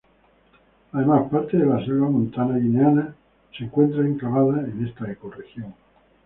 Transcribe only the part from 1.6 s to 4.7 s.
la selva montana guineana se encuentra enclavada